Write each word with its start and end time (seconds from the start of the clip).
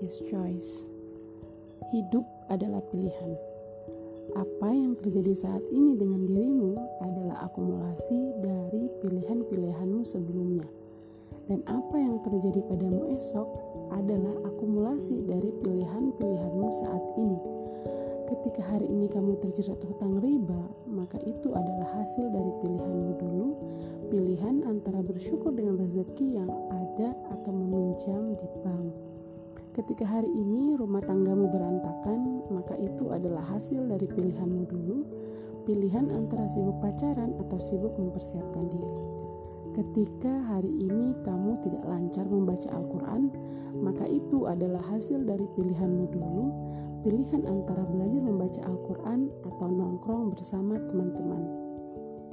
is 0.00 0.18
choice. 0.26 0.82
Hidup 1.92 2.26
adalah 2.50 2.82
pilihan. 2.90 3.36
Apa 4.34 4.70
yang 4.70 4.94
terjadi 4.98 5.34
saat 5.34 5.64
ini 5.74 5.98
dengan 5.98 6.22
dirimu 6.26 6.78
adalah 7.02 7.50
akumulasi 7.50 8.34
dari 8.42 8.86
pilihan-pilihanmu 9.02 10.02
sebelumnya. 10.06 10.66
Dan 11.50 11.66
apa 11.66 11.98
yang 11.98 12.22
terjadi 12.22 12.62
padamu 12.70 13.10
esok 13.18 13.48
adalah 13.90 14.34
akumulasi 14.46 15.26
dari 15.26 15.50
pilihan-pilihanmu 15.62 16.68
saat 16.86 17.04
ini. 17.18 17.38
Ketika 18.30 18.62
hari 18.62 18.86
ini 18.86 19.10
kamu 19.10 19.42
terjerat 19.42 19.82
hutang 19.82 20.22
riba, 20.22 20.62
maka 20.86 21.18
itu 21.26 21.50
adalah 21.50 21.98
hasil 21.98 22.30
dari 22.30 22.52
pilihanmu 22.62 23.18
dulu, 23.18 23.48
pilihan 24.14 24.62
antara 24.62 25.02
bersyukur 25.02 25.50
dengan 25.50 25.82
rezeki 25.82 26.38
yang 26.38 26.50
ada 26.70 27.10
atau 27.34 27.50
meminjam 27.50 28.38
di 28.38 28.46
bank. 28.62 29.10
Ketika 29.70 30.02
hari 30.02 30.26
ini 30.34 30.74
rumah 30.74 30.98
tanggamu 30.98 31.46
berantakan, 31.46 32.42
maka 32.50 32.74
itu 32.74 33.14
adalah 33.14 33.54
hasil 33.54 33.86
dari 33.86 34.02
pilihanmu 34.02 34.66
dulu, 34.66 35.06
pilihan 35.62 36.10
antara 36.10 36.50
sibuk 36.50 36.74
pacaran 36.82 37.38
atau 37.38 37.54
sibuk 37.62 37.94
mempersiapkan 37.94 38.66
diri. 38.66 38.94
Ketika 39.70 40.42
hari 40.50 40.74
ini 40.74 41.14
kamu 41.22 41.62
tidak 41.62 41.86
lancar 41.86 42.26
membaca 42.26 42.66
Al-Quran, 42.74 43.30
maka 43.78 44.10
itu 44.10 44.50
adalah 44.50 44.82
hasil 44.90 45.22
dari 45.22 45.46
pilihanmu 45.54 46.04
dulu, 46.18 46.44
pilihan 47.06 47.46
antara 47.46 47.86
belajar 47.86 48.26
membaca 48.26 48.60
Al-Quran 48.66 49.30
atau 49.46 49.68
nongkrong 49.70 50.34
bersama 50.34 50.82
teman-teman. 50.82 51.46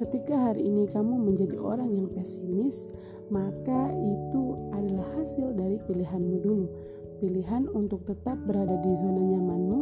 Ketika 0.02 0.50
hari 0.50 0.66
ini 0.66 0.90
kamu 0.90 1.22
menjadi 1.22 1.58
orang 1.62 1.94
yang 1.94 2.10
pesimis, 2.18 2.90
maka 3.30 3.94
itu 3.94 4.58
adalah 4.74 5.06
hasil 5.22 5.54
dari 5.54 5.78
pilihanmu 5.86 6.38
dulu, 6.42 6.66
pilihan 7.18 7.66
untuk 7.74 8.06
tetap 8.06 8.38
berada 8.46 8.78
di 8.82 8.92
zona 8.98 9.22
nyamanmu 9.22 9.80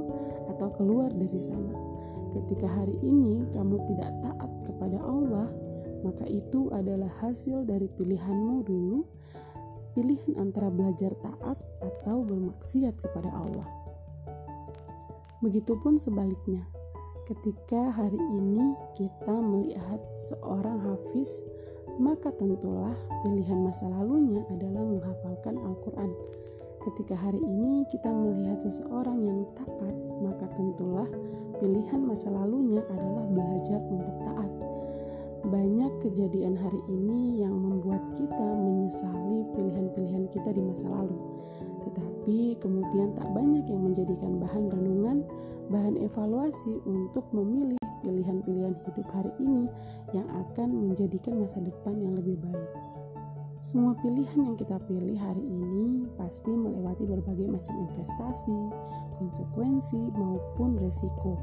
atau 0.55 0.69
keluar 0.75 1.11
dari 1.11 1.39
sana. 1.39 1.73
Ketika 2.35 2.67
hari 2.67 2.95
ini 2.99 3.47
kamu 3.55 3.79
tidak 3.87 4.11
taat 4.23 4.51
kepada 4.67 4.99
Allah, 4.99 5.47
maka 6.03 6.27
itu 6.27 6.67
adalah 6.75 7.07
hasil 7.23 7.63
dari 7.63 7.87
pilihanmu 7.95 8.67
dulu, 8.67 9.07
pilihan 9.95 10.35
antara 10.35 10.67
belajar 10.67 11.15
taat 11.23 11.57
atau 11.79 12.27
bermaksiat 12.27 12.95
kepada 12.99 13.31
Allah. 13.31 13.67
Begitupun 15.39 15.95
sebaliknya, 15.95 16.63
ketika 17.25 17.91
hari 17.95 18.19
ini 18.19 18.75
kita 18.99 19.35
melihat 19.35 20.01
seorang 20.29 20.83
hafiz, 20.83 21.39
maka 21.95 22.27
tentulah 22.35 22.95
pilihan 23.23 23.63
masa 23.63 23.87
lalunya 23.87 24.43
adalah 24.51 24.83
menghafalkan 24.83 25.55
Al-Quran 25.55 26.11
Ketika 26.85 27.17
hari 27.17 27.41
ini 27.41 27.81
kita 27.89 28.13
melihat 28.13 28.61
seseorang 28.61 29.17
yang 29.25 29.41
taat, 29.57 29.95
maka 30.21 30.45
tentulah 30.53 31.09
pilihan 31.57 31.97
masa 32.05 32.29
lalunya 32.29 32.85
adalah 32.93 33.25
belajar 33.25 33.81
untuk 33.89 34.13
taat. 34.21 34.51
Banyak 35.49 36.05
kejadian 36.05 36.53
hari 36.53 36.77
ini 36.85 37.41
yang 37.41 37.57
membuat 37.57 38.05
kita 38.13 38.47
menyesali 38.61 39.49
pilihan-pilihan 39.57 40.29
kita 40.29 40.53
di 40.53 40.61
masa 40.61 40.85
lalu. 40.85 41.17
Tetapi 41.89 42.61
kemudian 42.61 43.17
tak 43.17 43.33
banyak 43.33 43.65
yang 43.65 43.81
menjadikan 43.81 44.37
bahan 44.37 44.69
renungan, 44.69 45.25
bahan 45.73 45.97
evaluasi 45.97 46.85
untuk 46.85 47.25
memilih 47.33 47.81
pilihan-pilihan 48.05 48.77
hidup 48.85 49.07
hari 49.09 49.33
ini 49.41 49.65
yang 50.13 50.29
akan 50.29 50.69
menjadikan 50.69 51.41
masa 51.41 51.57
depan 51.65 51.97
yang 51.97 52.13
lebih 52.13 52.37
baik. 52.45 52.69
Semua 53.65 53.97
pilihan 53.97 54.45
yang 54.45 54.53
kita 54.61 54.77
pilih 54.85 55.17
hari 55.17 55.41
ini 55.41 56.05
pasti 56.21 56.53
melewati 56.53 57.01
berbagai 57.01 57.49
macam 57.49 57.73
investasi, 57.89 58.59
konsekuensi, 59.17 60.13
maupun 60.13 60.77
resiko. 60.77 61.33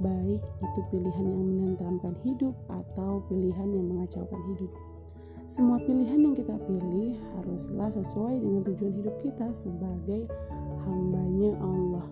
Baik 0.00 0.40
itu 0.40 0.80
pilihan 0.88 1.28
yang 1.28 1.44
menenteramkan 1.44 2.16
hidup 2.24 2.56
atau 2.72 3.20
pilihan 3.28 3.68
yang 3.68 3.84
mengacaukan 3.84 4.40
hidup. 4.48 4.72
Semua 5.44 5.76
pilihan 5.84 6.16
yang 6.16 6.32
kita 6.32 6.56
pilih 6.56 7.20
haruslah 7.36 7.92
sesuai 8.00 8.40
dengan 8.40 8.64
tujuan 8.64 9.04
hidup 9.04 9.16
kita 9.20 9.52
sebagai 9.52 10.24
hambanya 10.88 11.52
Allah. 11.60 12.08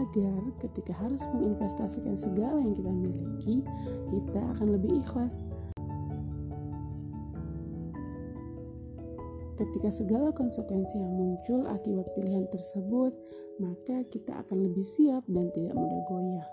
Agar 0.00 0.40
ketika 0.64 0.96
harus 0.96 1.20
menginvestasikan 1.36 2.16
segala 2.16 2.56
yang 2.56 2.72
kita 2.72 2.88
miliki, 2.88 3.60
kita 4.08 4.40
akan 4.56 4.80
lebih 4.80 5.04
ikhlas 5.04 5.36
Ketika 9.54 9.86
segala 9.94 10.34
konsekuensi 10.34 10.98
yang 10.98 11.14
muncul 11.14 11.62
akibat 11.70 12.10
pilihan 12.18 12.42
tersebut, 12.50 13.14
maka 13.62 14.02
kita 14.10 14.34
akan 14.42 14.66
lebih 14.66 14.82
siap 14.82 15.22
dan 15.30 15.46
tidak 15.54 15.78
mudah 15.78 16.02
goyah. 16.10 16.48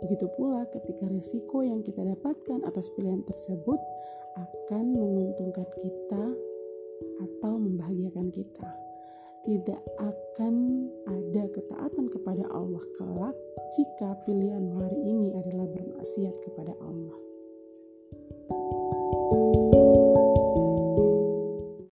Begitu 0.00 0.24
pula 0.40 0.64
ketika 0.72 1.04
risiko 1.08 1.60
yang 1.60 1.84
kita 1.84 2.00
dapatkan 2.00 2.64
atas 2.64 2.88
pilihan 2.96 3.20
tersebut 3.28 3.80
akan 4.40 4.84
menguntungkan 4.92 5.68
kita 5.84 6.24
atau 7.20 7.52
membahagiakan 7.60 8.28
kita. 8.32 8.68
Tidak 9.44 9.82
akan 10.00 10.54
ada 11.06 11.44
ketaatan 11.52 12.08
kepada 12.08 12.44
Allah 12.50 12.82
kelak 12.96 13.36
jika 13.76 14.16
pilihan 14.24 14.64
hari 14.80 15.00
ini 15.04 15.36
adalah 15.36 15.68
bermaksiat 15.70 16.34
kepada 16.40 16.72
Allah. 16.82 17.25